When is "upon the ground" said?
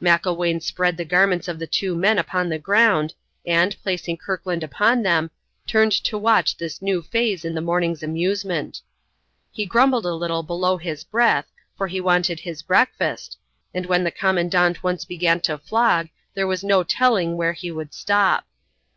2.18-3.14